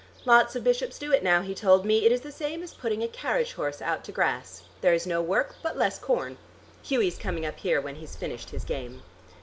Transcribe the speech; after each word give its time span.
Lots 0.25 0.55
of 0.55 0.63
bishops 0.63 0.97
do 0.97 1.11
it 1.13 1.21
now, 1.21 1.43
he 1.43 1.53
told 1.53 1.85
me; 1.85 2.07
it 2.07 2.11
is 2.11 2.21
the 2.21 2.31
same 2.31 2.63
as 2.63 2.73
putting 2.73 3.03
a 3.03 3.07
carriage 3.07 3.53
horse 3.53 3.83
out 3.83 4.03
to 4.05 4.11
grass: 4.11 4.63
there 4.81 4.95
is 4.95 5.05
no 5.05 5.21
work, 5.21 5.57
but 5.61 5.77
less 5.77 5.99
corn. 5.99 6.39
Hughie's 6.81 7.19
coming 7.19 7.45
up 7.45 7.59
here 7.59 7.79
when 7.79 7.97
he's 7.97 8.15
finished 8.15 8.49
his 8.49 8.63
game." 8.63 9.03